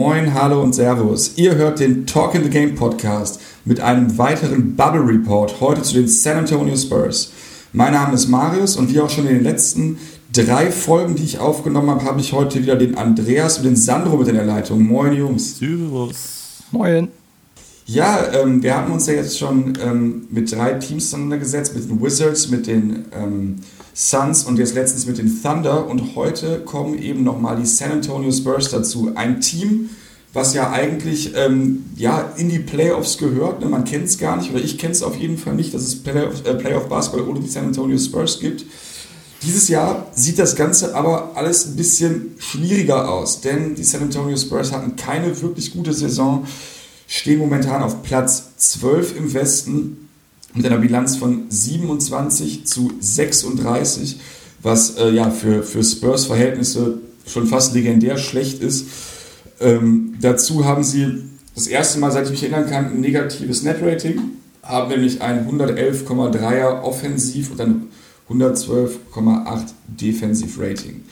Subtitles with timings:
[0.00, 1.32] Moin, hallo und Servus.
[1.36, 5.92] Ihr hört den Talk in the Game Podcast mit einem weiteren Bubble Report heute zu
[5.92, 7.32] den San Antonio Spurs.
[7.74, 9.98] Mein Name ist Marius und wie auch schon in den letzten
[10.32, 14.16] drei Folgen, die ich aufgenommen habe, habe ich heute wieder den Andreas und den Sandro
[14.16, 14.82] mit in der Leitung.
[14.84, 15.58] Moin, Jungs.
[15.58, 16.62] Servus.
[16.70, 17.08] Moin.
[17.84, 22.02] Ja, ähm, wir haben uns ja jetzt schon ähm, mit drei Teams auseinandergesetzt, mit den
[22.02, 23.56] Wizards, mit den ähm,
[23.94, 28.30] Suns und jetzt letztens mit den Thunder und heute kommen eben nochmal die San Antonio
[28.30, 29.12] Spurs dazu.
[29.14, 29.90] Ein Team,
[30.32, 33.60] was ja eigentlich ähm, ja, in die Playoffs gehört.
[33.60, 33.66] Ne?
[33.66, 36.02] Man kennt es gar nicht oder ich kenne es auf jeden Fall nicht, dass es
[36.02, 38.64] Playoff, äh, Playoff Basketball ohne die San Antonio Spurs gibt.
[39.42, 44.36] Dieses Jahr sieht das Ganze aber alles ein bisschen schwieriger aus, denn die San Antonio
[44.36, 46.46] Spurs hatten keine wirklich gute Saison,
[47.08, 50.09] stehen momentan auf Platz 12 im Westen
[50.54, 54.20] mit einer Bilanz von 27 zu 36,
[54.62, 58.86] was äh, ja für, für Spurs Verhältnisse schon fast legendär schlecht ist.
[59.60, 64.20] Ähm, dazu haben sie das erste Mal, seit ich mich erinnern kann, ein negatives Net-Rating,
[64.62, 67.88] haben nämlich ein 111,3er Offensiv und ein
[68.30, 71.02] 112,8 Defensive Rating.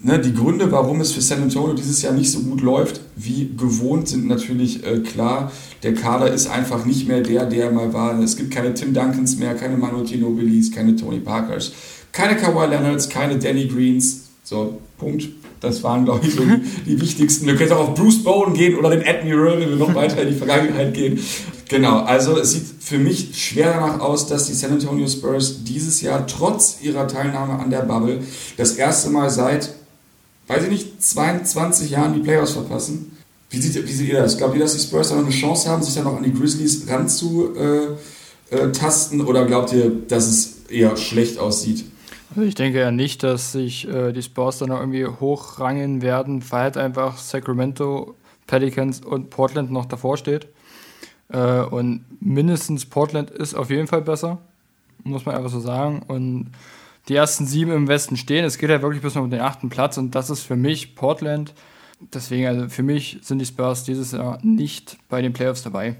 [0.00, 3.50] Ne, die Gründe, warum es für San Antonio dieses Jahr nicht so gut läuft, wie
[3.56, 5.50] gewohnt, sind natürlich äh, klar.
[5.82, 8.16] Der Kader ist einfach nicht mehr der, der mal war.
[8.20, 11.72] Es gibt keine Tim Duncans mehr, keine Manu Ginobilis, keine Tony Parkers,
[12.12, 14.27] keine Kawhi Leonards, keine Danny Greens.
[14.48, 15.28] So, Punkt.
[15.60, 16.42] Das waren, glaube ich, so
[16.86, 17.46] die, wichtigsten.
[17.46, 20.28] Wir können auch auf Bruce Bowen gehen oder den Admiral, wenn wir noch weiter in
[20.28, 21.20] die Vergangenheit gehen.
[21.68, 26.00] Genau, also es sieht für mich schwer danach aus, dass die San Antonio Spurs dieses
[26.00, 28.20] Jahr trotz ihrer Teilnahme an der Bubble
[28.56, 29.74] das erste Mal seit
[30.48, 33.18] weiß ich nicht, 22 Jahren die Playoffs verpassen.
[33.50, 34.38] Wie seht, wie seht ihr das?
[34.38, 36.32] Glaubt ihr, dass die Spurs da noch eine Chance haben, sich dann noch an die
[36.32, 39.20] Grizzlies ranzutasten?
[39.20, 41.84] Äh, äh, oder glaubt ihr, dass es eher schlecht aussieht?
[42.38, 46.40] Also ich denke ja nicht, dass sich äh, die Spurs dann noch irgendwie hochrangen werden,
[46.52, 48.14] weil halt einfach Sacramento,
[48.46, 50.46] Pelicans und Portland noch davor steht.
[51.30, 54.38] Äh, und mindestens Portland ist auf jeden Fall besser,
[55.02, 56.04] muss man einfach so sagen.
[56.06, 56.52] Und
[57.08, 58.44] die ersten sieben im Westen stehen.
[58.44, 61.54] Es geht ja wirklich bis um den achten Platz und das ist für mich Portland.
[62.14, 65.96] Deswegen, also für mich sind die Spurs dieses Jahr nicht bei den Playoffs dabei.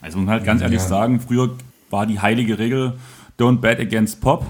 [0.00, 0.88] Also muss man halt ganz ehrlich ja.
[0.88, 1.54] sagen, früher
[1.90, 2.98] war die heilige Regel
[3.38, 4.46] Don't bet against Pop.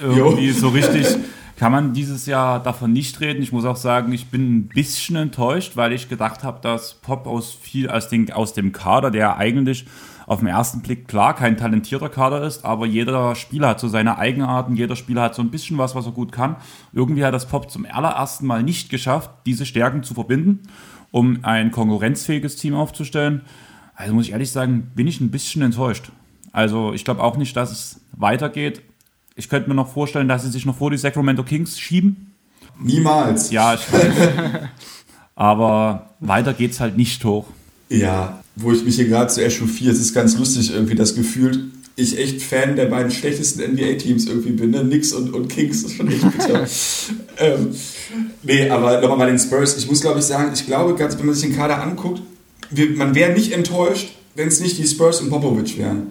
[0.00, 0.54] Irgendwie jo.
[0.54, 1.06] so richtig
[1.56, 3.42] kann man dieses Jahr davon nicht reden.
[3.42, 7.26] Ich muss auch sagen, ich bin ein bisschen enttäuscht, weil ich gedacht habe, dass Pop
[7.26, 9.84] aus viel aus, den, aus dem Kader, der eigentlich
[10.26, 14.16] auf den ersten Blick klar kein talentierter Kader ist, aber jeder Spieler hat so seine
[14.16, 16.56] Eigenarten, jeder Spieler hat so ein bisschen was, was er gut kann.
[16.92, 20.60] Irgendwie hat das Pop zum allerersten Mal nicht geschafft, diese Stärken zu verbinden,
[21.10, 23.42] um ein konkurrenzfähiges Team aufzustellen.
[23.96, 26.10] Also muss ich ehrlich sagen, bin ich ein bisschen enttäuscht.
[26.52, 28.82] Also ich glaube auch nicht, dass es weitergeht.
[29.34, 32.34] Ich könnte mir noch vorstellen, dass sie sich noch vor die Sacramento Kings schieben.
[32.78, 33.50] Niemals.
[33.50, 34.14] Ja, ich weiß.
[35.34, 37.46] Aber weiter geht es halt nicht hoch.
[37.88, 41.70] Ja, wo ich mich hier gerade so echauffiere, es ist ganz lustig irgendwie das Gefühl,
[41.96, 44.80] ich echt Fan der beiden schlechtesten NBA-Teams irgendwie bin, ne?
[44.80, 46.66] Knicks und, und Kings, das ist schon echt bitter.
[47.38, 47.74] ähm,
[48.42, 51.26] nee, aber nochmal bei den Spurs, ich muss glaube ich sagen, ich glaube, ganz, wenn
[51.26, 52.22] man sich den Kader anguckt,
[52.70, 56.08] wir, man wäre nicht enttäuscht, wenn es nicht die Spurs und Popovic wären.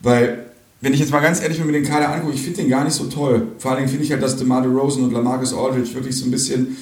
[0.00, 0.45] Weil,
[0.80, 2.94] wenn ich jetzt mal ganz ehrlich mir den Kader angucke, ich finde den gar nicht
[2.94, 3.48] so toll.
[3.58, 6.30] Vor allen Dingen finde ich halt, dass DeMar DeRozan und LaMarcus Aldridge wirklich so ein
[6.30, 6.76] bisschen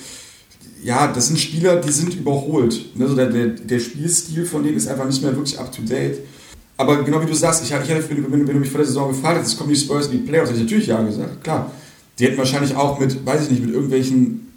[0.84, 2.84] ja, das sind Spieler, die sind überholt.
[3.00, 6.18] Also der, der, der Spielstil von denen ist einfach nicht mehr wirklich up to date.
[6.76, 9.38] Aber genau wie du sagst, ich, ich hätte, wenn, du mich vor der Saison gefragt
[9.38, 11.70] hättest, kommen die Spurs in die Playoffs, hätte ich natürlich ja gesagt, klar.
[12.18, 14.52] Die hätten wahrscheinlich auch mit, weiß ich nicht, mit irgendwelchen,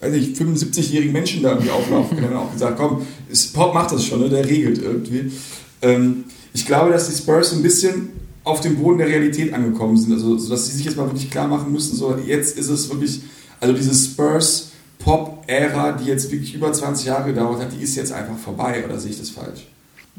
[0.00, 2.36] weiß ich 75-jährigen Menschen da irgendwie auflaufen können.
[2.36, 3.06] auch gesagt, komm,
[3.54, 4.28] Pop macht das schon, ne?
[4.28, 5.32] der regelt irgendwie.
[5.80, 8.10] Ähm, ich glaube, dass die Spurs ein bisschen
[8.44, 10.12] auf dem Boden der Realität angekommen sind.
[10.12, 13.22] Also, dass sie sich jetzt mal wirklich klar machen müssen, so jetzt ist es wirklich,
[13.60, 18.12] also dieses Spurs Pop-Ära, die jetzt wirklich über 20 Jahre gedauert hat, die ist jetzt
[18.12, 19.66] einfach vorbei, oder sehe ich das falsch?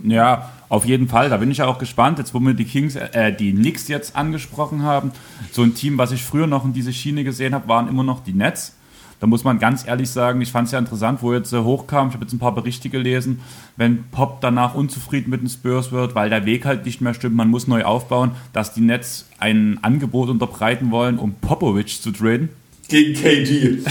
[0.03, 1.29] Ja, auf jeden Fall.
[1.29, 2.17] Da bin ich ja auch gespannt.
[2.17, 5.11] Jetzt, wo wir die Kings, äh, die Knicks jetzt angesprochen haben,
[5.51, 8.23] so ein Team, was ich früher noch in diese Schiene gesehen habe, waren immer noch
[8.23, 8.73] die Nets.
[9.21, 12.07] Da muss man ganz ehrlich sagen, ich fand es ja interessant, wo jetzt äh, hochkam.
[12.07, 13.39] Ich habe jetzt ein paar Berichte gelesen,
[13.77, 17.35] wenn Pop danach unzufrieden mit den Spurs wird, weil der Weg halt nicht mehr stimmt,
[17.35, 22.49] man muss neu aufbauen, dass die Nets ein Angebot unterbreiten wollen, um Popovic zu traden
[22.87, 23.77] gegen KG.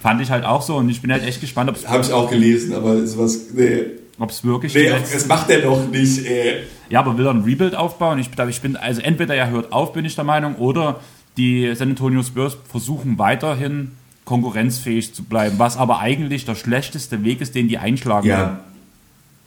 [0.00, 1.86] Fand ich halt auch so und ich bin halt echt gespannt, ob es.
[1.86, 3.48] Habe ich auch gelesen, aber sowas.
[3.54, 3.82] Nee.
[4.18, 4.74] Ob es wirklich.
[4.74, 6.62] Nee, das macht er doch nicht, ey.
[6.88, 8.18] Ja, aber will er ein Rebuild aufbauen?
[8.18, 11.00] Ich, ich bin, also entweder er hört auf, bin ich der Meinung, oder
[11.36, 13.92] die San Antonio Spurs versuchen weiterhin
[14.24, 18.60] konkurrenzfähig zu bleiben, was aber eigentlich der schlechteste Weg ist, den die einschlagen ja.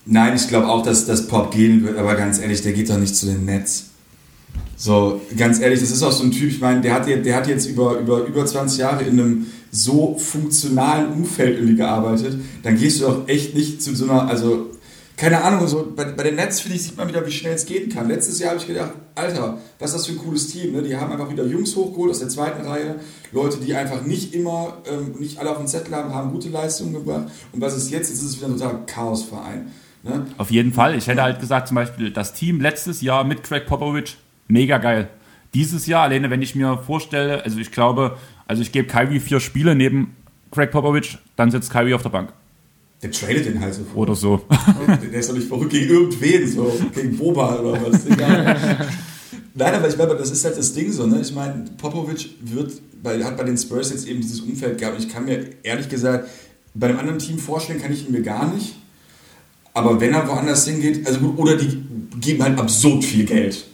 [0.10, 2.98] Nein, ich glaube auch, dass das Pop gehen wird, aber ganz ehrlich, der geht doch
[2.98, 3.90] nicht zu den Nets.
[4.78, 7.48] So, ganz ehrlich, das ist auch so ein Typ, ich meine, der hat, der hat
[7.48, 13.02] jetzt über, über, über 20 Jahre in einem so funktionalen Umfeld irgendwie gearbeitet, dann gehst
[13.02, 14.67] du doch echt nicht zu so einer, also
[15.18, 17.66] keine Ahnung, so bei, bei den Nets, finde ich, sieht man wieder, wie schnell es
[17.66, 18.08] gehen kann.
[18.08, 20.74] Letztes Jahr habe ich gedacht, Alter, was ist das für ein cooles Team.
[20.74, 20.84] Ne?
[20.84, 22.98] Die haben einfach wieder Jungs hochgeholt aus der zweiten Reihe.
[23.32, 26.94] Leute, die einfach nicht immer, ähm, nicht alle auf dem Zettel haben, haben gute Leistungen
[26.94, 27.32] gebracht.
[27.52, 28.10] Und was ist jetzt?
[28.10, 29.72] Jetzt ist es wieder ein totaler Chaosverein.
[30.04, 30.28] Ne?
[30.38, 30.96] Auf jeden Fall.
[30.96, 34.18] Ich hätte halt gesagt, zum Beispiel das Team letztes Jahr mit Craig Popovich,
[34.48, 35.10] mega geil.
[35.56, 39.40] Dieses Jahr, alleine wenn ich mir vorstelle, also ich glaube, also ich gebe Kyrie vier
[39.40, 40.16] Spiele neben
[40.52, 42.34] Craig Popovich, dann sitzt Kyrie auf der Bank.
[43.02, 44.04] Der tradet den halt so vor.
[44.04, 44.42] Oder so.
[45.12, 48.06] Der ist doch nicht verrückt gegen irgendwen, so gegen Boba oder was.
[48.08, 48.90] Egal.
[49.54, 51.20] Nein, aber ich meine, das ist halt das Ding so, ne?
[51.22, 52.74] Ich meine, Popovic wird,
[53.04, 55.00] weil hat bei den Spurs jetzt eben dieses Umfeld gehabt.
[55.00, 56.30] Ich kann mir ehrlich gesagt
[56.74, 58.76] bei einem anderen Team vorstellen, kann ich ihn mir gar nicht.
[59.74, 61.84] Aber wenn er woanders hingeht, also gut, oder die
[62.20, 63.66] geben halt absurd viel Geld.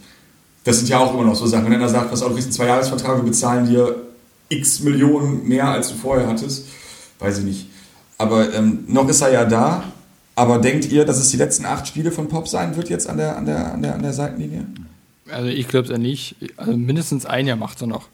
[0.64, 1.66] Das sind ja auch immer noch so Sachen.
[1.66, 4.06] Wenn einer sagt, was auch, du kriegst einen Zweijahresvertrag, wir bezahlen dir
[4.48, 6.66] x Millionen mehr, als du vorher hattest,
[7.18, 7.66] weiß ich nicht.
[8.18, 9.84] Aber ähm, noch ist er ja da.
[10.36, 13.18] Aber denkt ihr, dass es die letzten acht Spiele von Pop sein wird jetzt an
[13.18, 14.66] der, an der, an der, an der Seitenlinie?
[15.30, 16.36] Also ich glaube es ja nicht.
[16.56, 18.08] Also mindestens ein Jahr macht er noch.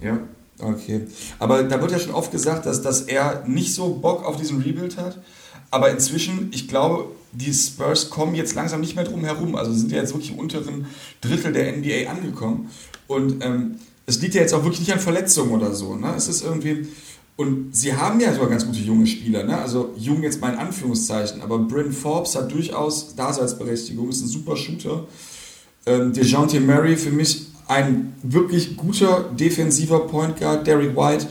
[0.00, 0.18] Ja,
[0.58, 1.06] okay.
[1.38, 4.62] Aber da wird ja schon oft gesagt, dass, dass er nicht so Bock auf diesen
[4.62, 5.18] Rebuild hat.
[5.70, 9.56] Aber inzwischen, ich glaube, die Spurs kommen jetzt langsam nicht mehr drum herum.
[9.56, 10.86] Also sind ja jetzt wirklich im unteren
[11.20, 12.70] Drittel der NBA angekommen.
[13.06, 13.76] Und ähm,
[14.06, 15.96] es liegt ja jetzt auch wirklich nicht an Verletzungen oder so.
[15.96, 16.14] Ne?
[16.16, 16.88] Es ist irgendwie,
[17.36, 19.58] und sie haben ja sogar ganz gute junge Spieler, ne?
[19.58, 24.56] also jung jetzt mal in Anführungszeichen, aber Bryn Forbes hat durchaus Daseinsberechtigung, ist ein super
[24.56, 25.04] Shooter.
[25.84, 31.26] Ähm, DeJounte Murray für mich ein wirklich guter defensiver Point Guard, Derek White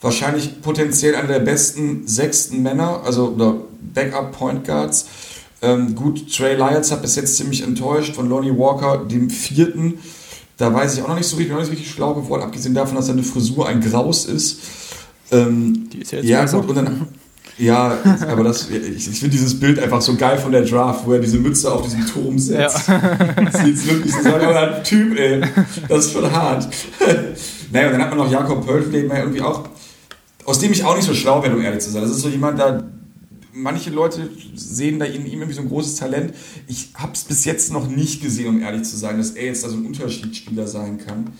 [0.00, 3.56] wahrscheinlich potenziell einer der besten sechsten Männer, also oder
[3.94, 5.06] Backup Point Guards.
[5.62, 9.98] Ähm, gut, Trey Lyles hat bis jetzt ziemlich enttäuscht von Lonnie Walker, dem vierten.
[10.56, 12.96] Da weiß ich auch noch nicht so richtig, noch nicht richtig schlau geworden, abgesehen davon,
[12.96, 14.60] dass seine Frisur ein Graus ist.
[15.32, 17.08] Ähm, Die ist ja jetzt ja, gut, und dann,
[17.60, 21.12] ja, aber das, ich, ich finde dieses Bild einfach so geil von der Draft, wo
[21.12, 22.88] er diese Mütze auf diesem Turm setzt.
[22.88, 23.04] Ja.
[23.64, 25.42] Sieht wirklich so ein Typ, ey.
[25.86, 26.66] Das ist schon hart.
[27.70, 29.68] naja, und dann hat man noch Jakob Pöltl, den man irgendwie auch,
[30.46, 32.00] aus dem ich auch nicht so schlau bin, um ehrlich zu sein.
[32.00, 32.82] Das ist so jemand, da,
[33.52, 36.32] manche Leute sehen da in ihm irgendwie so ein großes Talent.
[36.66, 39.64] Ich habe es bis jetzt noch nicht gesehen, um ehrlich zu sein, dass er jetzt
[39.64, 41.30] da so ein Unterschiedsspieler sein kann.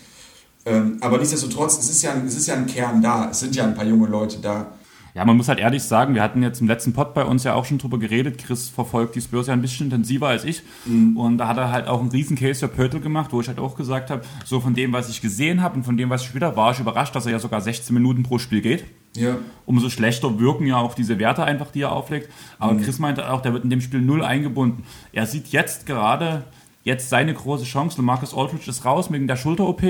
[0.66, 3.30] Ähm, aber nichtsdestotrotz, es ist, ja, es ist ja ein Kern da.
[3.30, 4.66] Es sind ja ein paar junge Leute da.
[5.14, 7.54] Ja, man muss halt ehrlich sagen, wir hatten jetzt im letzten Pod bei uns ja
[7.54, 8.38] auch schon drüber geredet.
[8.38, 10.62] Chris verfolgt die Spurs ja ein bisschen intensiver als ich.
[10.84, 11.16] Mhm.
[11.16, 13.58] Und da hat er halt auch einen riesen Case für Pörtl gemacht, wo ich halt
[13.58, 16.34] auch gesagt habe, so von dem, was ich gesehen habe und von dem, was ich
[16.34, 18.84] wieder war, ich überrascht, dass er ja sogar 16 Minuten pro Spiel geht.
[19.16, 19.38] Ja.
[19.66, 22.30] Umso schlechter wirken ja auch diese Werte einfach, die er auflegt.
[22.60, 22.82] Aber mhm.
[22.82, 24.84] Chris meinte auch, der wird in dem Spiel null eingebunden.
[25.12, 26.44] Er sieht jetzt gerade
[26.84, 28.00] jetzt seine große Chance.
[28.00, 29.82] Marcus Aldridge ist raus wegen der Schulter-OP.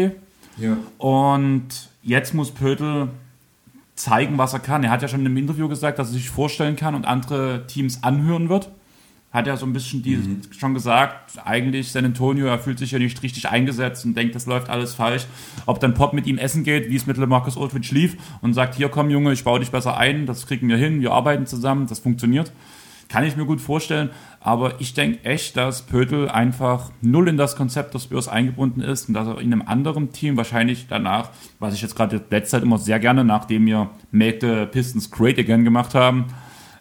[0.57, 0.77] Ja.
[0.99, 1.69] Und
[2.03, 3.09] jetzt muss Pötel
[3.95, 4.83] zeigen, was er kann.
[4.83, 8.03] Er hat ja schon im Interview gesagt, dass er sich vorstellen kann und andere Teams
[8.03, 8.71] anhören wird.
[9.33, 10.41] Hat ja so ein bisschen die, mhm.
[10.51, 14.47] schon gesagt, eigentlich San Antonio, er fühlt sich ja nicht richtig eingesetzt und denkt, das
[14.47, 15.27] läuft alles falsch.
[15.67, 18.75] Ob dann Pop mit ihm essen geht, wie es mit Marcus Aldridge lief und sagt,
[18.75, 21.87] hier komm Junge, ich baue dich besser ein, das kriegen wir hin, wir arbeiten zusammen,
[21.87, 22.51] das funktioniert.
[23.11, 24.11] Kann ich mir gut vorstellen.
[24.39, 29.09] Aber ich denke echt, dass Pötel einfach null in das Konzept des Spurs eingebunden ist
[29.09, 32.63] und dass er in einem anderen Team wahrscheinlich danach, was ich jetzt gerade letzte Zeit
[32.63, 36.27] immer sehr gerne, nachdem wir Make the Pistons Great Again gemacht haben,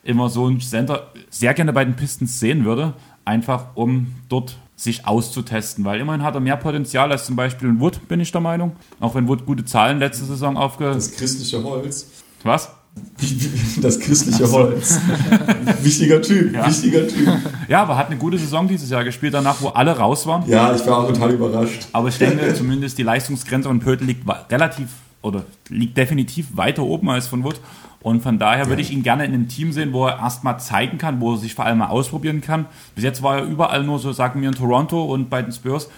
[0.04, 2.94] immer so einen Center sehr gerne bei den Pistons sehen würde,
[3.26, 7.80] einfach um dort sich auszutesten, weil immerhin hat er mehr Potenzial als zum Beispiel ein
[7.80, 8.76] Wood, bin ich der Meinung.
[9.00, 10.86] Auch wenn Wood gute Zahlen letzte Saison aufge...
[10.86, 12.12] Das christliche Holz.
[12.44, 12.72] Was?
[13.90, 14.54] Das christliche so.
[14.54, 15.00] Holz.
[15.82, 16.68] wichtiger Typ, ja.
[16.68, 17.28] wichtiger Typ.
[17.68, 20.48] Ja, aber hat eine gute Saison dieses Jahr gespielt, danach, wo alle raus waren.
[20.48, 21.88] Ja, ich war auch total überrascht.
[21.94, 24.88] Aber ich denke, zumindest die Leistungsgrenze von Pötel liegt relativ
[25.22, 27.60] oder liegt definitiv weiter oben als von Wood.
[28.02, 28.70] Und von daher ja.
[28.70, 31.38] würde ich ihn gerne in einem Team sehen, wo er erstmal zeigen kann, wo er
[31.38, 32.66] sich vor allem mal ausprobieren kann.
[32.96, 35.90] Bis jetzt war er überall nur so, sagen wir in Toronto und bei den Spurs,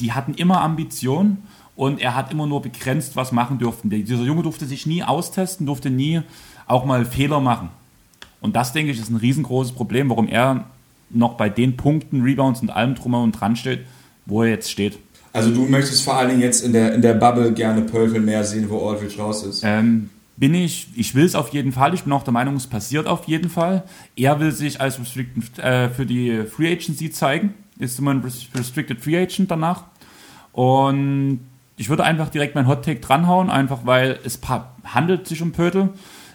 [0.00, 1.44] die hatten immer Ambitionen
[1.76, 3.90] und er hat immer nur begrenzt was machen dürfen.
[3.90, 6.22] Dieser Junge durfte sich nie austesten, durfte nie
[6.66, 7.70] auch mal Fehler machen.
[8.40, 10.66] Und das, denke ich, ist ein riesengroßes Problem, warum er
[11.10, 13.86] noch bei den Punkten, Rebounds und allem drum und dran steht,
[14.26, 14.98] wo er jetzt steht.
[15.32, 18.44] Also du möchtest vor allen Dingen jetzt in der, in der Bubble gerne Pöltl mehr
[18.44, 19.62] sehen, wo Aldridge raus ist?
[19.64, 21.94] Ähm, bin ich, ich will es auf jeden Fall.
[21.94, 23.84] Ich bin auch der Meinung, es passiert auf jeden Fall.
[24.16, 27.54] Er will sich als Restricted, äh, für die Free Agency zeigen.
[27.78, 28.22] Ist immer ein
[28.54, 29.84] Restricted Free Agent danach.
[30.52, 31.40] Und
[31.76, 34.38] ich würde einfach direkt mein Hot Take dranhauen, einfach weil es
[34.84, 35.90] handelt sich um Pötel.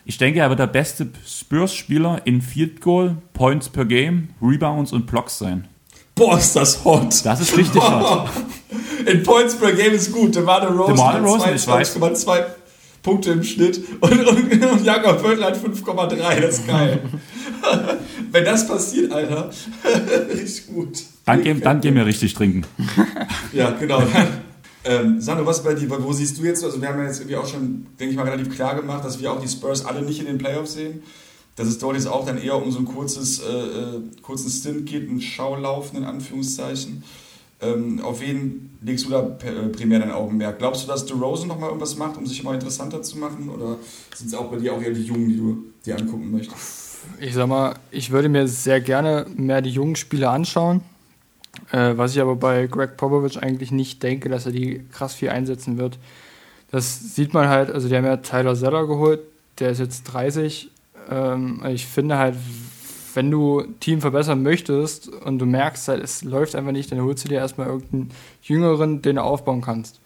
[0.10, 5.06] Ich denke, er wird der beste Spurs-Spieler in Field Goal, Points per Game, Rebounds und
[5.06, 5.68] Blocks sein.
[6.16, 7.24] Boah, ist das hot.
[7.24, 8.28] Das ist richtig hot.
[9.06, 10.36] In Points per Game ist gut.
[10.36, 12.44] DeMar DeRozan, DeMar DeRozan 22,2
[13.04, 16.42] Punkte im Schnitt und, und, und Jakob Pöltl hat 5,3.
[16.42, 17.02] Das ist geil.
[18.32, 19.52] Wenn das passiert, Alter,
[20.34, 21.04] richtig gut.
[21.26, 22.66] Dann, gehen, dann gehen wir richtig trinken.
[23.54, 24.02] ja, genau.
[24.90, 25.88] Ähm, Sandro, was bei dir?
[25.88, 26.64] Wo siehst du jetzt?
[26.64, 29.20] Also, wir haben ja jetzt irgendwie auch schon, denke ich mal, relativ klar gemacht, dass
[29.20, 31.04] wir auch die Spurs alle nicht in den Playoffs sehen.
[31.56, 34.88] Dass es dort jetzt auch dann eher um so ein kurzes, äh, äh kurzen Stint
[34.88, 37.04] geht, ein Schaulaufen in Anführungszeichen.
[37.62, 40.58] Ähm, auf wen legst du da äh, primär dein Augenmerk?
[40.58, 43.50] Glaubst du, dass DeRozan nochmal irgendwas macht, um sich immer interessanter zu machen?
[43.50, 43.78] Oder
[44.16, 46.98] sind es auch bei dir auch eher die Jungen, die du dir angucken möchtest?
[47.20, 50.82] Ich sag mal, ich würde mir sehr gerne mehr die jungen Spiele anschauen.
[51.72, 55.30] Äh, was ich aber bei Greg Popovich eigentlich nicht denke, dass er die krass viel
[55.30, 55.98] einsetzen wird.
[56.72, 59.22] Das sieht man halt, also die haben ja Tyler Zeller geholt,
[59.60, 60.70] der ist jetzt 30.
[61.10, 62.36] Ähm, ich finde halt,
[63.14, 67.26] wenn du Team verbessern möchtest und du merkst halt, es läuft einfach nicht, dann holst
[67.26, 68.12] du dir erstmal irgendeinen
[68.44, 70.00] Jüngeren, den du aufbauen kannst.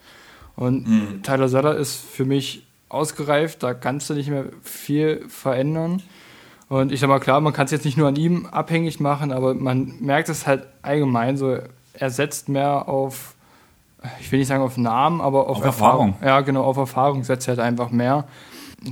[0.56, 1.24] Und mhm.
[1.24, 6.02] Tyler Zeller ist für mich ausgereift, da kannst du nicht mehr viel verändern.
[6.74, 9.32] Und ich sag mal, klar, man kann es jetzt nicht nur an ihm abhängig machen,
[9.32, 11.60] aber man merkt es halt allgemein so,
[11.94, 13.36] er setzt mehr auf,
[14.20, 16.14] ich will nicht sagen auf Namen, aber auf, auf Erfahrung.
[16.14, 16.28] Erfahrung.
[16.28, 18.24] Ja, genau, auf Erfahrung setzt er halt einfach mehr.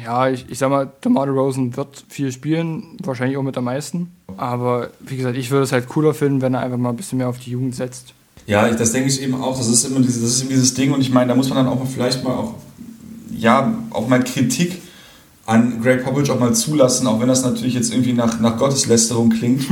[0.05, 4.15] Ja, ich, ich sag mal, DeMar Rosen wird viel spielen, wahrscheinlich auch mit der meisten.
[4.37, 7.17] Aber wie gesagt, ich würde es halt cooler finden, wenn er einfach mal ein bisschen
[7.17, 8.13] mehr auf die Jugend setzt.
[8.45, 9.57] Ja, das denke ich eben auch.
[9.57, 10.93] Das ist immer dieses, das ist eben dieses Ding.
[10.93, 12.53] Und ich meine, da muss man dann auch vielleicht mal auch,
[13.35, 14.83] ja, auch mal Kritik
[15.45, 19.29] an Greg Popovich auch mal zulassen, auch wenn das natürlich jetzt irgendwie nach, nach Gotteslästerung
[19.29, 19.63] klingt.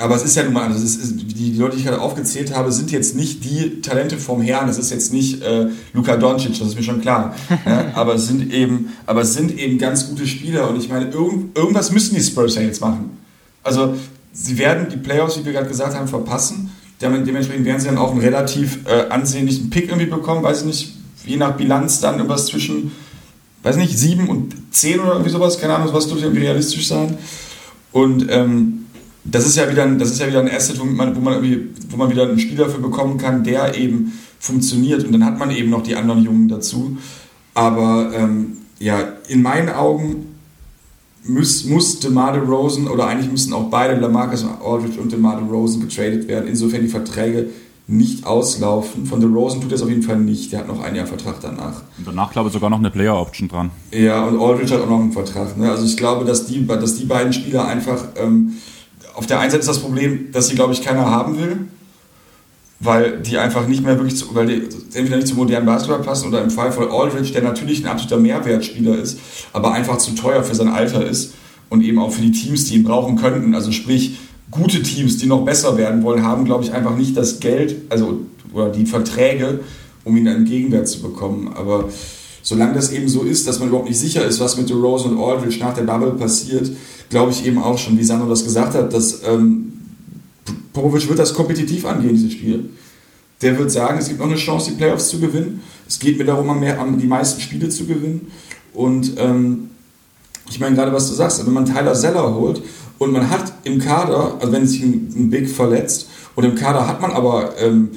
[0.00, 0.82] Aber es ist ja nun mal anders.
[0.82, 4.68] Ist, die Leute, die ich gerade aufgezählt habe, sind jetzt nicht die Talente vom Herrn.
[4.68, 7.34] Das ist jetzt nicht äh, Luka Doncic, das ist mir schon klar.
[7.66, 10.70] ja, aber, es sind eben, aber es sind eben ganz gute Spieler.
[10.70, 13.18] Und ich meine, irgend, irgendwas müssen die Spurs ja jetzt machen.
[13.64, 13.94] Also,
[14.32, 16.70] sie werden die Playoffs, wie wir gerade gesagt haben, verpassen.
[17.00, 20.42] Dementsprechend werden sie dann auch einen relativ äh, ansehnlichen Pick irgendwie bekommen.
[20.42, 20.94] Weiß ich nicht,
[21.26, 22.92] je nach Bilanz dann irgendwas zwischen
[23.62, 27.18] weiß nicht, sieben und zehn oder irgendwie sowas, keine Ahnung, was dürfte irgendwie realistisch sein.
[27.92, 28.86] Und ähm,
[29.24, 31.42] das ist ja wieder ein, das ist ja wieder ein Asset, wo man, wo, man
[31.90, 35.04] wo man wieder einen Spieler dafür bekommen kann, der eben funktioniert.
[35.04, 36.96] Und dann hat man eben noch die anderen Jungen dazu.
[37.54, 40.26] Aber ähm, ja, in meinen Augen
[41.24, 46.28] muss, muss DeMar Rosen oder eigentlich müssen auch beide, Lamarcus Aldridge und DeMar Rosen getradet
[46.28, 47.50] werden, insofern die Verträge
[47.88, 49.06] nicht auslaufen.
[49.06, 50.52] Von The Rosen tut er es auf jeden Fall nicht.
[50.52, 51.82] Der hat noch ein Jahr Vertrag danach.
[51.96, 53.70] Und danach, glaube ich, sogar noch eine Player-Option dran.
[53.90, 55.56] Ja, und Aldridge hat auch noch einen Vertrag.
[55.56, 55.70] Ne?
[55.70, 58.04] Also ich glaube, dass die, dass die beiden Spieler einfach...
[58.16, 58.52] Ähm,
[59.14, 61.66] auf der einen Seite ist das Problem, dass sie, glaube ich, keiner haben will,
[62.78, 64.62] weil die einfach nicht mehr wirklich, zu, weil die
[64.94, 68.18] entweder nicht zum modernen Basketball passen oder im Fall von Aldridge, der natürlich ein absoluter
[68.18, 69.18] Mehrwertspieler ist,
[69.52, 71.34] aber einfach zu teuer für sein Alter ist
[71.68, 73.56] und eben auch für die Teams, die ihn brauchen könnten.
[73.56, 74.18] Also sprich,
[74.50, 78.20] gute Teams, die noch besser werden wollen, haben, glaube ich, einfach nicht das Geld, also
[78.52, 79.60] oder die Verträge,
[80.04, 81.52] um ihn einen Gegenwert zu bekommen.
[81.54, 81.88] Aber
[82.42, 85.18] solange das eben so ist, dass man überhaupt nicht sicher ist, was mit Rose und
[85.18, 86.70] Aldridge nach der Bubble passiert,
[87.10, 89.72] glaube ich eben auch schon, wie Sandro das gesagt hat, dass ähm,
[90.72, 92.70] Popovic wird das kompetitiv angehen, dieses Spiel.
[93.42, 95.60] Der wird sagen, es gibt noch eine Chance, die Playoffs zu gewinnen.
[95.86, 98.32] Es geht mir darum, mehr, die meisten Spiele zu gewinnen.
[98.74, 99.70] Und ähm,
[100.50, 102.62] ich meine, gerade was du sagst, wenn man Tyler Zeller holt
[102.98, 106.86] und man hat im Kader, also wenn sich ein, ein Big verletzt, und im Kader
[106.86, 107.90] hat man aber ähm,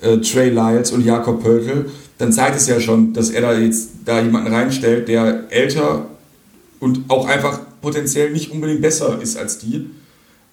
[0.00, 3.90] äh, Trey Lyles und Jakob Pöltl, dann zeigt es ja schon, dass er da jetzt
[4.04, 6.06] da jemanden reinstellt, der älter
[6.80, 9.90] und auch einfach potenziell nicht unbedingt besser ist als die.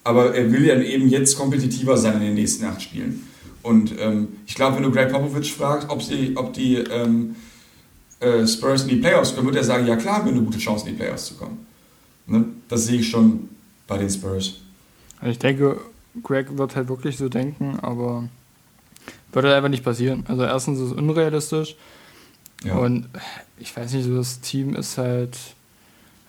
[0.04, 3.28] Aber er will ja eben jetzt kompetitiver sein in den nächsten acht Spielen.
[3.62, 7.36] Und ähm, ich glaube, wenn du Greg Popovich fragst, ob, sie, ob die ähm,
[8.20, 10.58] äh, Spurs in die Playoffs kommen, wird er sagen, ja klar, haben wir eine gute
[10.58, 11.66] Chance in die Playoffs zu kommen.
[12.26, 12.46] Ne?
[12.68, 13.50] Das sehe ich schon
[13.90, 14.56] bei den Spurs.
[15.20, 15.82] Also ich denke,
[16.24, 18.30] Greg wird halt wirklich so denken, aber
[19.34, 20.24] wird halt einfach nicht passieren.
[20.28, 21.76] Also erstens ist es unrealistisch
[22.64, 22.76] ja.
[22.76, 23.10] und
[23.58, 25.38] ich weiß nicht, so das Team ist halt.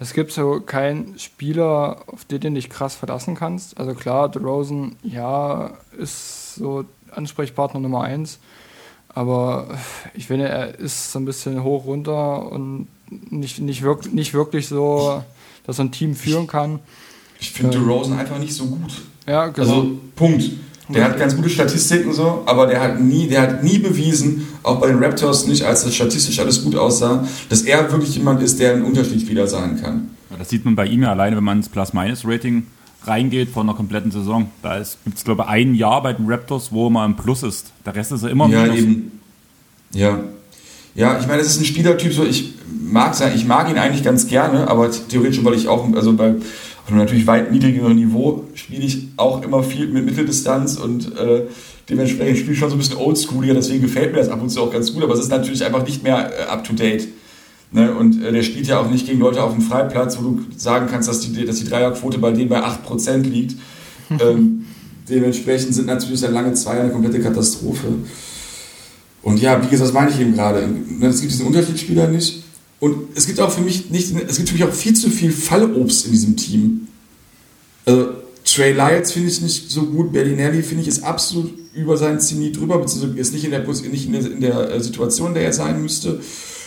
[0.02, 3.78] Es gibt so keinen Spieler, auf den du dich krass verlassen kannst.
[3.78, 8.38] Also klar, DeRozan, ja, ist so Ansprechpartner Nummer eins.
[9.10, 9.66] Aber
[10.14, 14.68] ich finde, er ist so ein bisschen hoch runter und nicht, nicht, wirk nicht wirklich
[14.68, 15.22] so,
[15.66, 16.78] dass er ein Team führen kann.
[17.40, 18.92] Ich finde ähm, DeRozan einfach nicht so gut.
[19.26, 19.68] Ja, genau.
[19.68, 20.50] Also, Punkt.
[20.88, 24.80] Der hat ganz gute Statistiken so, aber der hat nie, der hat nie bewiesen, auch
[24.80, 28.59] bei den Raptors nicht, als das statistisch alles gut aussah, dass er wirklich jemand ist,
[28.59, 30.11] der ein Unterschiedsspieler sein kann.
[30.30, 32.66] Ja, das sieht man bei ihm ja alleine, wenn man ins Plus-Minus-Rating
[33.04, 34.50] reingeht von einer kompletten Saison.
[34.62, 37.70] Da gibt es, glaube ich, ein Jahr bei den Raptors, wo man im Plus ist.
[37.87, 38.78] Der Rest ist er immer ja, Minus.
[38.78, 39.12] Eben.
[39.92, 40.18] Ja,
[40.94, 44.02] ja, ich meine, das ist ein Spielertyp, so ich mag sein, ich mag ihn eigentlich
[44.02, 46.35] ganz gerne, aber theoretisch, weil ich auch, also bei
[46.90, 51.42] auf einem natürlich weit niedrigeren Niveau spiele ich auch immer viel mit Mitteldistanz und äh,
[51.88, 54.61] dementsprechend spiele ich schon so ein bisschen oldschooliger, deswegen gefällt mir das ab und zu
[54.61, 57.06] auch ganz gut, aber es ist natürlich einfach nicht mehr äh, up to date.
[57.70, 57.94] Ne?
[57.94, 60.88] Und äh, der spielt ja auch nicht gegen Leute auf dem Freiplatz, wo du sagen
[60.90, 63.54] kannst, dass die, dass die Dreierquote bei denen bei 8% liegt.
[64.11, 64.64] ähm,
[65.09, 67.87] dementsprechend sind natürlich dann lange zwei eine komplette Katastrophe.
[69.23, 70.66] Und ja, wie gesagt, das meine ich eben gerade.
[70.66, 72.42] Ne, es gibt diesen Unterschiedsspieler nicht.
[72.80, 75.30] Und es gibt auch für mich nicht, es gibt für mich auch viel zu viel
[75.30, 76.88] Fallobst in diesem Team.
[77.84, 80.12] Also, Trey Lyles finde ich nicht so gut.
[80.12, 84.06] Bellinelli finde ich ist absolut über seinen Zenit drüber, beziehungsweise ist nicht in der, nicht
[84.06, 86.20] in der, in der äh, Situation, in der er sein müsste.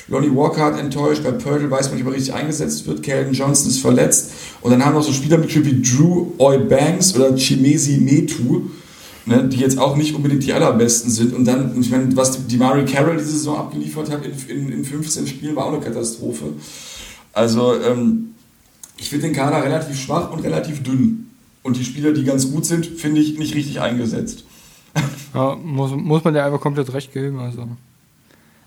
[0.07, 3.03] Lonnie Walker hat enttäuscht, bei Purtle weiß man nicht, ob er richtig eingesetzt wird.
[3.03, 4.31] Calvin Johnson ist verletzt.
[4.61, 8.63] Und dann haben wir noch so Spieler mit wie Drew Eubanks oder Chimesi Metu,
[9.25, 11.33] ne, die jetzt auch nicht unbedingt die allerbesten sind.
[11.33, 14.85] Und dann, ich meine, was die Mari Carroll diese Saison abgeliefert hat in, in, in
[14.85, 16.45] 15 Spielen, war auch eine Katastrophe.
[17.33, 18.29] Also, ähm,
[18.97, 21.29] ich finde den Kader relativ schwach und relativ dünn.
[21.63, 24.43] Und die Spieler, die ganz gut sind, finde ich nicht richtig eingesetzt.
[25.33, 27.39] Ja, muss, muss man dir einfach komplett recht geben.
[27.39, 27.67] Also.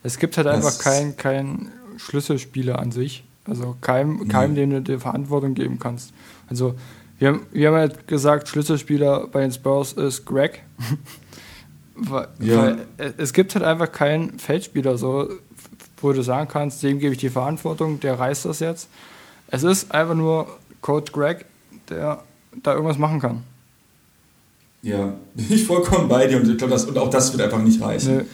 [0.02, 3.24] Es gibt halt einfach keinen kein Schlüsselspieler an sich.
[3.44, 6.12] Also keinem, keinem, dem du dir Verantwortung geben kannst.
[6.48, 6.74] Also
[7.18, 10.62] wir haben, wir haben halt gesagt, Schlüsselspieler bei den Spurs ist Greg.
[11.94, 12.56] weil, ja.
[12.56, 15.28] weil es gibt halt einfach keinen Feldspieler, so,
[16.00, 18.88] wo du sagen kannst, dem gebe ich die Verantwortung, der reißt das jetzt.
[19.48, 20.46] Es ist einfach nur
[20.80, 21.46] Coach Greg,
[21.88, 22.22] der
[22.62, 23.44] da irgendwas machen kann.
[24.82, 27.80] Ja, bin ich vollkommen bei dir und ich glaube, und auch das wird einfach nicht
[27.80, 28.18] reichen.
[28.18, 28.24] Nee.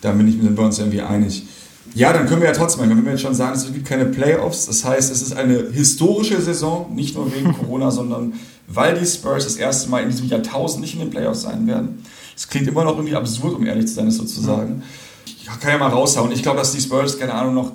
[0.00, 1.46] Da bin ich, sind wir uns irgendwie einig.
[1.94, 4.66] Ja, dann können wir ja trotzdem, wenn wir jetzt schon sagen, es gibt keine Playoffs,
[4.66, 8.34] das heißt, es ist eine historische Saison, nicht nur wegen Corona, sondern
[8.68, 12.04] weil die Spurs das erste Mal in diesem Jahrtausend nicht in den Playoffs sein werden.
[12.36, 14.82] Es klingt immer noch irgendwie absurd, um ehrlich zu sein, das sozusagen.
[15.26, 16.30] Ich kann ja mal raushauen.
[16.32, 17.72] Ich glaube, dass die Spurs, keine Ahnung, noch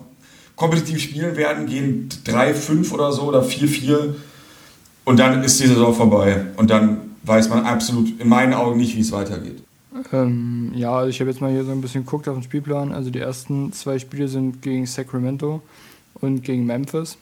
[0.55, 4.15] kompetitiv spielen werden, gehen 3-5 oder so oder 4-4
[5.03, 6.45] und dann ist die Saison vorbei.
[6.57, 9.61] Und dann weiß man absolut in meinen Augen nicht, wie es weitergeht.
[10.11, 12.91] Ähm, ja, also ich habe jetzt mal hier so ein bisschen geguckt auf den Spielplan.
[12.91, 15.61] Also die ersten zwei Spiele sind gegen Sacramento
[16.15, 17.17] und gegen Memphis.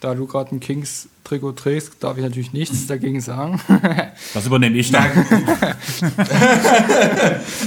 [0.00, 3.60] Da du gerade ein Kings-Trikot trägst, darf ich natürlich nichts dagegen sagen.
[4.34, 5.04] Das übernehme ich dann.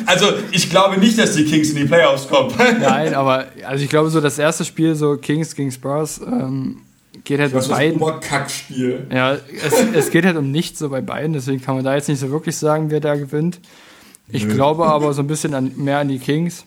[0.05, 2.53] also ich glaube nicht, dass die Kings in die Playoffs kommen.
[2.81, 6.81] Nein, aber also ich glaube so das erste Spiel, so Kings gegen Spurs, ähm,
[7.23, 8.01] geht halt um beiden.
[8.19, 9.07] Kackspiel.
[9.13, 12.09] Ja, es, es geht halt um nichts so bei beiden, deswegen kann man da jetzt
[12.09, 13.59] nicht so wirklich sagen, wer da gewinnt.
[14.27, 14.53] Ich Nö.
[14.53, 16.63] glaube aber so ein bisschen an, mehr an die Kings.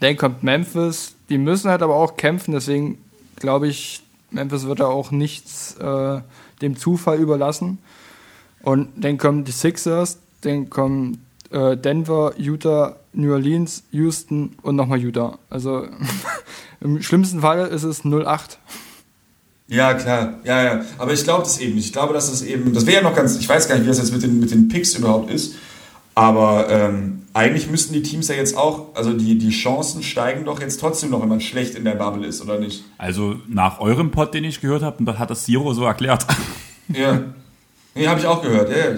[0.00, 1.14] Dann kommt Memphis.
[1.28, 2.98] Die müssen halt aber auch kämpfen, deswegen
[3.36, 6.20] glaube ich, Memphis wird da auch nichts äh,
[6.62, 7.78] dem Zufall überlassen.
[8.62, 15.00] Und dann kommen die Sixers, dann kommen äh, Denver, Utah, New Orleans, Houston und nochmal
[15.00, 15.38] Utah.
[15.48, 15.86] Also
[16.80, 18.56] im schlimmsten Fall ist es 0-8.
[19.68, 20.40] Ja, klar.
[20.44, 20.84] Ja, ja.
[20.98, 21.86] Aber ich glaube das eben nicht.
[21.86, 23.88] Ich glaube, dass das eben, das wäre ja noch ganz, ich weiß gar nicht, wie
[23.88, 25.54] das jetzt mit den, mit den Picks überhaupt ist.
[26.14, 30.60] Aber ähm, eigentlich müssten die Teams ja jetzt auch, also die, die Chancen steigen doch
[30.60, 32.84] jetzt trotzdem noch, wenn man schlecht in der Bubble ist, oder nicht?
[32.98, 36.26] Also nach eurem Pod, den ich gehört habe, hat das Zero so erklärt.
[36.92, 37.22] Ja.
[37.94, 38.68] Nee, habe ich auch gehört.
[38.68, 38.96] Ja, ja.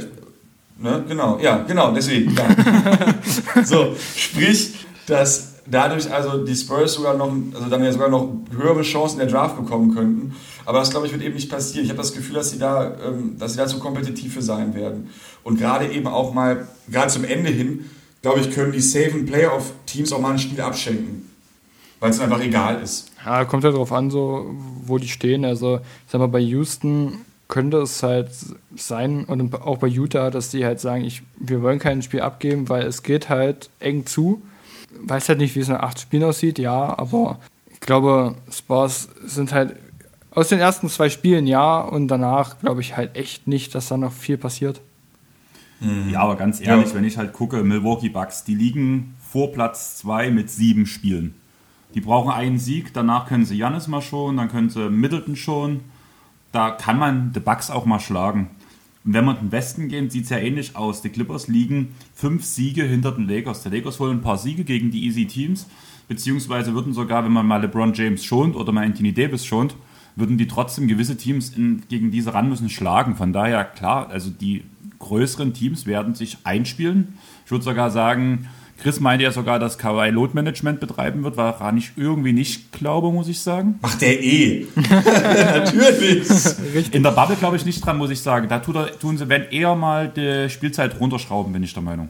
[0.78, 1.04] Ne?
[1.06, 2.34] Genau, ja, genau, deswegen.
[2.34, 3.64] Ja.
[3.64, 8.82] so, sprich, dass dadurch also die Spurs sogar noch, also dann ja sogar noch höhere
[8.82, 10.34] Chancen in der Draft bekommen könnten.
[10.64, 11.84] Aber das, glaube ich, wird eben nicht passieren.
[11.84, 14.74] Ich habe das Gefühl, dass sie da, ähm, dass sie da zu kompetitiv für sein
[14.74, 15.10] werden.
[15.42, 17.90] Und gerade eben auch mal, gerade zum Ende hin,
[18.22, 21.28] glaube ich, können die safen Playoff-Teams auch mal ein Spiel abschenken.
[22.00, 23.10] Weil es einfach egal ist.
[23.24, 25.44] Ja, kommt ja darauf an, so, wo die stehen.
[25.44, 27.18] Also, ich sag mal, bei Houston
[27.52, 28.30] könnte es halt
[28.76, 32.68] sein, und auch bei Utah, dass die halt sagen, ich, wir wollen kein Spiel abgeben,
[32.68, 34.40] weil es geht halt eng zu.
[35.02, 39.52] Weiß halt nicht, wie es nach acht Spielen aussieht, ja, aber ich glaube, Spurs sind
[39.52, 39.76] halt
[40.34, 43.96] aus den ersten zwei Spielen ja und danach glaube ich halt echt nicht, dass da
[43.96, 44.80] noch viel passiert.
[46.10, 46.94] Ja, aber ganz ehrlich, ja.
[46.94, 51.34] wenn ich halt gucke, Milwaukee Bucks, die liegen vor Platz 2 mit sieben Spielen.
[51.94, 55.80] Die brauchen einen Sieg, danach können sie Jannis mal schon, dann können sie Middleton schon.
[56.52, 58.50] Da kann man die Bucks auch mal schlagen.
[59.04, 61.02] Und wenn in den Westen gehen, sieht es ja ähnlich aus.
[61.02, 63.64] Die Clippers liegen fünf Siege hinter den Lakers.
[63.64, 65.66] Die Lakers holen ein paar Siege gegen die Easy Teams,
[66.06, 69.74] beziehungsweise würden sogar, wenn man mal LeBron James schont oder mal Anthony Davis schont,
[70.16, 73.16] würden die trotzdem gewisse Teams in, gegen diese ran müssen schlagen.
[73.16, 74.64] Von daher, klar, also die
[74.98, 77.14] größeren Teams werden sich einspielen.
[77.44, 78.48] Ich würde sogar sagen,
[78.82, 83.12] Chris meinte ja sogar, dass Kawhi Load Management betreiben wird, woran ich irgendwie nicht glaube,
[83.12, 83.78] muss ich sagen.
[83.80, 84.66] Macht der eh.
[84.74, 86.28] Natürlich.
[86.92, 88.48] In der Bubble glaube ich nicht dran, muss ich sagen.
[88.48, 92.08] Da tut er, tun sie, wenn eher mal die Spielzeit runterschrauben, bin ich der Meinung.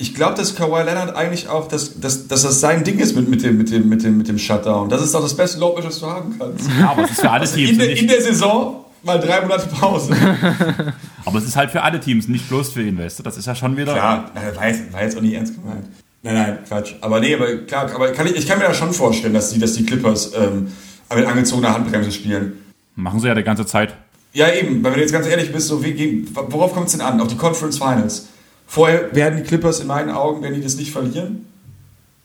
[0.00, 3.28] Ich glaube, dass Kawhi Leonard eigentlich auch, dass, dass, dass das sein Ding ist mit,
[3.28, 4.88] mit, dem, mit, dem, mit, dem, mit dem Shutdown.
[4.88, 6.68] Das ist doch das beste Load, was du haben kannst.
[6.78, 7.70] Ja, aber es ist für alle also Teams.
[7.70, 10.14] In, der, in der Saison mal drei Monate Pause.
[11.24, 13.22] Aber es ist halt für alle Teams, nicht bloß für ihn, weißt du?
[13.22, 13.92] Das ist ja schon wieder.
[13.92, 15.84] Klar, war jetzt, war jetzt auch nicht ernst gemeint.
[16.22, 16.94] Nein, nein, Quatsch.
[17.00, 19.58] Aber nee, aber klar, aber kann ich, ich kann mir da schon vorstellen, dass die,
[19.58, 20.68] dass die Clippers ähm,
[21.14, 22.64] mit angezogener Handbremse spielen.
[22.96, 23.94] Machen sie ja die ganze Zeit.
[24.32, 27.20] Ja, eben, wenn du jetzt ganz ehrlich bist, so wie, worauf kommt es denn an?
[27.20, 28.28] Auf die Conference Finals.
[28.70, 31.46] Vorher werden die Clippers in meinen Augen, wenn die das nicht verlieren.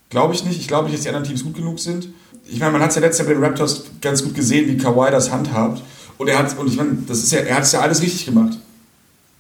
[0.10, 0.60] Glaube ich nicht.
[0.60, 2.10] Ich glaube nicht, dass die anderen Teams gut genug sind.
[2.46, 4.78] Ich meine, man hat es ja letztes Jahr bei den Raptors ganz gut gesehen, wie
[4.78, 5.82] Kawhi das handhabt.
[6.18, 8.26] Und er hat, und ich meine, das ist ja, er hat es ja alles richtig
[8.26, 8.60] gemacht.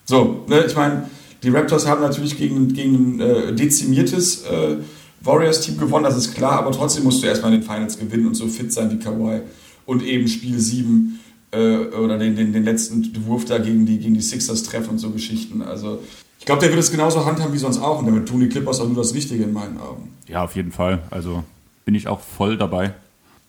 [0.06, 1.10] So, ne, ich meine,
[1.44, 4.78] die Raptors haben natürlich gegen, gegen ein äh, dezimiertes äh,
[5.22, 8.36] Warriors-Team gewonnen, das ist klar, aber trotzdem musst du erstmal in den Finals gewinnen und
[8.36, 9.42] so fit sein wie Kawhi.
[9.86, 11.20] Und eben Spiel 7
[11.52, 15.00] äh, oder den, den, den letzten Wurf da gegen die, gegen die Sixers treffen und
[15.00, 15.62] so Geschichten.
[15.62, 16.00] Also
[16.44, 18.82] ich glaube, der wird es genauso handhaben wie sonst auch und damit tun die Clippers
[18.82, 20.10] auch nur das Richtige in meinen Augen.
[20.28, 21.02] Ja, auf jeden Fall.
[21.10, 21.46] Also
[21.86, 22.96] bin ich auch voll dabei.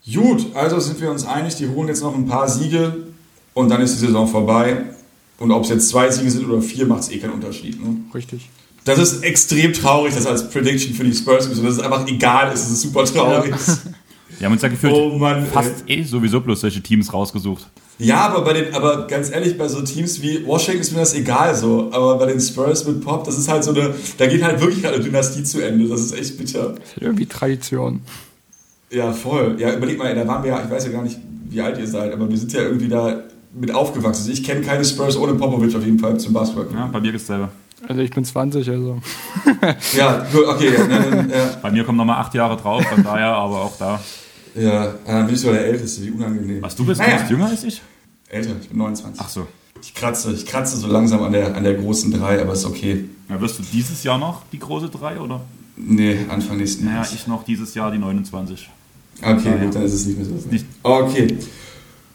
[0.07, 2.99] Gut, also sind wir uns einig, die holen jetzt noch ein paar Siege
[3.53, 4.85] und dann ist die Saison vorbei.
[5.41, 7.85] Und ob es jetzt zwei Siege sind oder vier, macht es eh keinen Unterschied.
[7.85, 7.97] Ne?
[8.15, 8.49] Richtig.
[8.85, 11.65] Das ist extrem traurig, das als Prediction für die Spurs ist.
[11.65, 13.51] Das ist einfach egal ist, es ist super traurig.
[13.51, 13.77] Ja.
[14.39, 15.99] Wir haben uns ja gefühlt oh Mann, fast ey.
[15.99, 17.67] eh sowieso bloß solche Teams rausgesucht.
[17.99, 21.15] Ja, aber bei den, aber ganz ehrlich, bei so Teams wie Washington ist mir das
[21.15, 21.91] egal so.
[21.93, 24.87] Aber bei den Spurs mit Pop, das ist halt so eine, da geht halt wirklich
[24.87, 25.87] eine Dynastie zu Ende.
[25.89, 26.71] Das ist echt bitter.
[26.71, 28.01] Das ist irgendwie Tradition.
[28.91, 29.57] Ja, voll.
[29.59, 31.87] Ja, überleg mal, da waren wir ja, ich weiß ja gar nicht, wie alt ihr
[31.87, 34.23] seid, aber wir sind ja irgendwie da mit aufgewachsen.
[34.23, 36.67] Also ich kenne keine Spurs ohne Popovic auf jeden Fall zum Basketball.
[36.75, 37.51] Ja, bei mir ist selber.
[37.87, 38.99] Also ich bin 20, also.
[39.97, 40.73] ja, gut, okay.
[40.75, 41.51] Ja, ja.
[41.61, 44.01] Bei mir kommen nochmal acht Jahre drauf, von daher aber auch da.
[44.55, 46.63] Ja, dann bin ich sogar der Älteste, wie unangenehm.
[46.63, 47.23] Was, du bist, naja.
[47.23, 47.83] du jünger als ich?
[48.29, 49.21] Älter, ich bin 29.
[49.25, 49.47] Ach so.
[49.83, 53.05] Ich kratze, ich kratze so langsam an der, an der großen 3, aber ist okay.
[53.29, 55.43] Ja, wirst du dieses Jahr noch die große 3, oder?
[55.77, 57.11] Nee, Anfang nächsten Jahres.
[57.11, 58.71] Naja, ich noch dieses Jahr die 29.
[59.21, 60.49] Okay, ja, gut, dann ist es nicht mehr so.
[60.49, 60.67] Nicht.
[60.83, 61.39] Okay.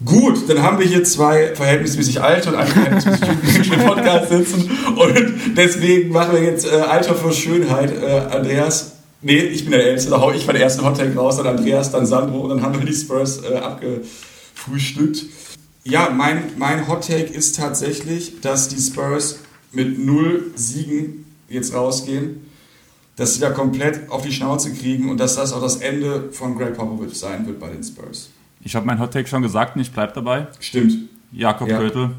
[0.04, 5.58] Gut, dann haben wir hier zwei verhältnismäßig alte und einen verhältnismäßig junge Podcast sitzen und
[5.58, 7.92] deswegen machen wir jetzt äh, Alter für Schönheit.
[7.92, 11.48] Äh, Andreas, nee, ich bin der Älteste, da hau ich meinen ersten Hottag raus, dann
[11.48, 15.26] Andreas, dann Sandro und dann haben wir die Spurs äh, abgefrühstückt.
[15.84, 19.40] Ja, mein, mein Hottake ist tatsächlich, dass die Spurs
[19.72, 22.46] mit null Siegen jetzt rausgehen,
[23.16, 26.56] dass sie da komplett auf die Schnauze kriegen und dass das auch das Ende von
[26.56, 28.30] Greg Popovich sein wird bei den Spurs.
[28.62, 30.48] Ich habe mein Hot Take schon gesagt und ich bleibe dabei.
[30.60, 31.10] Stimmt.
[31.32, 31.78] Jakob ja.
[31.78, 32.12] Kötel,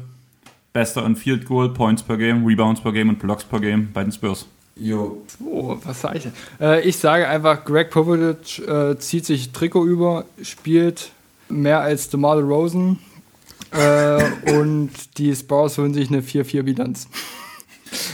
[0.73, 4.03] bester in Field Goal, Points per Game, Rebounds per Game und Blocks per Game bei
[4.03, 4.47] den Spurs.
[4.75, 5.21] Jo.
[5.45, 6.27] Oh, was sage ich?
[6.59, 11.11] Äh, ich sage einfach, Greg Popovich äh, zieht sich Trikot über, spielt
[11.49, 12.99] mehr als DeMar Rosen
[13.71, 17.07] äh, und die Spurs holen sich eine 4-4-Bilanz.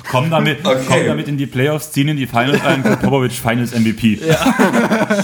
[0.09, 0.85] Kommen damit, okay.
[0.87, 4.19] kommen damit in die Playoffs, ziehen in die Finals ein, Popovic Finals MVP.
[4.27, 5.23] Ja.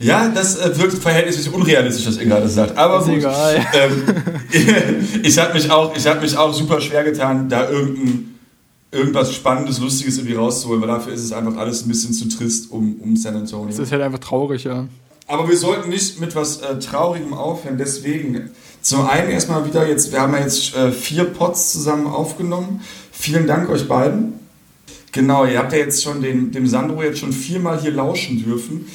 [0.00, 2.76] Ja, das äh, wirkt verhältnismäßig unrealistisch, was ihr gerade sagt.
[2.78, 3.16] Aber ist gut.
[3.16, 3.66] Egal.
[3.72, 4.04] Ähm,
[5.24, 8.37] ich habe mich, auch, hab mich auch super schwer getan, da irgendein,
[8.90, 12.70] irgendwas Spannendes, Lustiges irgendwie rauszuholen, weil dafür ist es einfach alles ein bisschen zu trist
[12.70, 13.68] um, um San Antonio.
[13.68, 14.86] Es ist halt einfach traurig, ja.
[15.26, 17.76] Aber wir sollten nicht mit was äh, Traurigem aufhören.
[17.76, 22.80] Deswegen zum einen erstmal wieder jetzt, wir haben ja jetzt äh, vier Pots zusammen aufgenommen.
[23.12, 24.34] Vielen Dank euch beiden.
[25.12, 28.86] Genau, ihr habt ja jetzt schon den, dem Sandro jetzt schon viermal hier lauschen dürfen.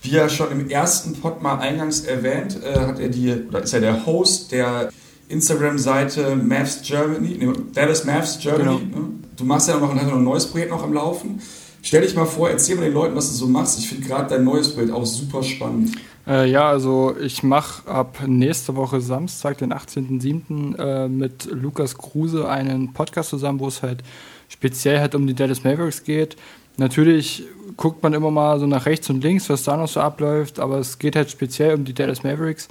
[0.00, 3.74] Wie er schon im ersten Pod mal eingangs erwähnt, äh, hat er die, oder ist
[3.74, 4.90] er der Host der
[5.28, 8.80] Instagram-Seite Maths Germany, nee, Dallas Maths Germany.
[8.80, 9.00] Genau.
[9.00, 9.10] Ne?
[9.42, 11.42] Du machst ja noch ein, ein neues Projekt noch am Laufen.
[11.82, 13.76] Stell dich mal vor, erzähl mal den Leuten, was du so machst.
[13.80, 15.96] Ich finde gerade dein neues Projekt auch super spannend.
[16.28, 20.78] Äh, ja, also ich mache ab nächste Woche Samstag, den 18.07.
[20.78, 24.04] Äh, mit Lukas Kruse einen Podcast zusammen, wo es halt
[24.48, 26.36] speziell halt um die Dallas Mavericks geht.
[26.76, 27.42] Natürlich
[27.76, 30.78] guckt man immer mal so nach rechts und links, was da noch so abläuft, aber
[30.78, 32.68] es geht halt speziell um die Dallas Mavericks.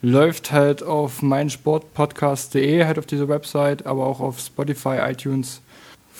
[0.00, 5.60] Läuft halt auf meinsportpodcast.de, halt auf dieser Website, aber auch auf Spotify, iTunes.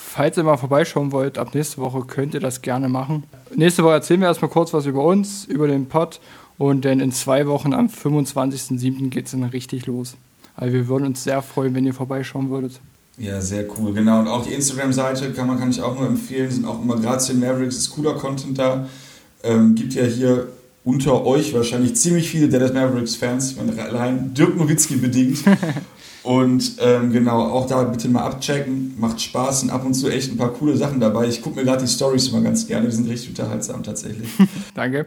[0.06, 3.24] Falls ihr mal vorbeischauen wollt, ab nächste Woche könnt ihr das gerne machen.
[3.52, 6.20] Nächste Woche erzählen wir erstmal kurz was über uns, über den Pod
[6.56, 9.08] und dann in zwei Wochen am 25.07.
[9.08, 10.14] geht es dann richtig los.
[10.54, 12.80] Also wir würden uns sehr freuen, wenn ihr vorbeischauen würdet.
[13.18, 14.20] Ja, sehr cool, genau.
[14.20, 17.40] Und auch die Instagram-Seite kann, man, kann ich auch nur empfehlen, sind auch immer Grazien
[17.40, 18.86] Mavericks, ist cooler Content da.
[19.42, 20.48] Ähm, gibt ja hier
[20.84, 25.38] unter euch wahrscheinlich ziemlich viele Dallas Mavericks-Fans, ich meine, allein Dirk Nowitzki bedingt.
[26.24, 28.94] Und ähm, genau, auch da bitte mal abchecken.
[28.98, 31.28] Macht Spaß, sind ab und zu echt ein paar coole Sachen dabei.
[31.28, 34.26] Ich gucke mir gerade die Stories immer ganz gerne, die sind richtig unterhaltsam tatsächlich.
[34.74, 35.04] Danke.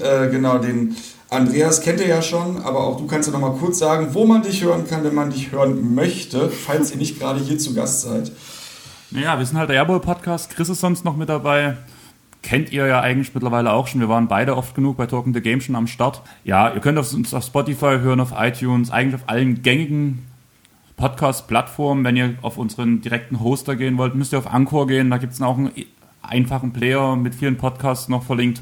[0.00, 0.96] Äh, genau, den
[1.30, 4.24] Andreas kennt ihr ja schon, aber auch du kannst ja noch mal kurz sagen, wo
[4.26, 7.72] man dich hören kann, wenn man dich hören möchte, falls ihr nicht gerade hier zu
[7.72, 8.32] Gast seid.
[9.12, 10.50] Naja, wir sind halt der Airboy-Podcast.
[10.50, 11.76] Chris ist sonst noch mit dabei.
[12.42, 14.00] Kennt ihr ja eigentlich mittlerweile auch schon.
[14.00, 16.22] Wir waren beide oft genug bei Talking the Game schon am Start.
[16.42, 20.27] Ja, ihr könnt uns auf Spotify hören, auf iTunes, eigentlich auf allen gängigen
[20.98, 22.04] Podcast-Plattformen.
[22.04, 25.08] Wenn ihr auf unseren direkten Hoster gehen wollt, müsst ihr auf Anchor gehen.
[25.08, 25.70] Da gibt es auch einen
[26.20, 28.60] einfachen Player mit vielen Podcasts noch verlinkt.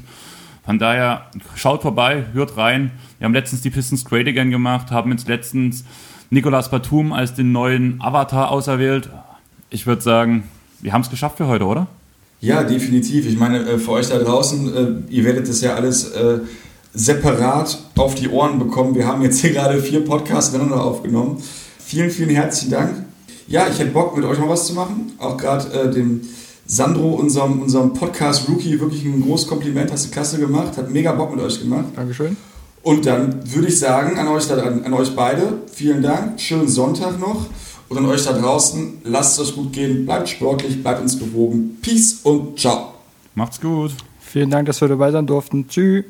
[0.63, 2.91] Von daher, schaut vorbei, hört rein.
[3.19, 5.83] Wir haben letztens die Pistons Great Again gemacht, haben jetzt letztens
[6.29, 9.09] Nicolas Batum als den neuen Avatar auserwählt.
[9.69, 10.43] Ich würde sagen,
[10.81, 11.87] wir haben es geschafft für heute, oder?
[12.39, 13.25] Ja, definitiv.
[13.27, 14.75] Ich meine, äh, für euch da draußen,
[15.09, 16.39] äh, ihr werdet das ja alles äh,
[16.93, 18.95] separat auf die Ohren bekommen.
[18.95, 21.41] Wir haben jetzt hier gerade vier Podcasts miteinander aufgenommen.
[21.87, 23.05] Vielen, vielen herzlichen Dank.
[23.47, 25.13] Ja, ich hätte Bock, mit euch mal was zu machen.
[25.19, 26.19] Auch gerade dem
[26.65, 29.89] Sandro, unserem, unserem Podcast-Rookie, wirklich ein großes Kompliment.
[29.89, 30.75] Hast du klasse gemacht.
[30.75, 31.85] Hat mega Bock mit euch gemacht.
[31.95, 32.35] Dankeschön.
[32.83, 36.41] Und dann würde ich sagen an euch, an, an euch beide, vielen Dank.
[36.41, 37.45] Schönen Sonntag noch.
[37.87, 41.77] Und an euch da draußen, lasst es euch gut gehen, bleibt sportlich, bleibt uns gewogen.
[41.81, 42.95] Peace und ciao.
[43.33, 43.91] Macht's gut.
[44.19, 45.69] Vielen Dank, dass wir dabei sein durften.
[45.69, 46.03] Tschüss.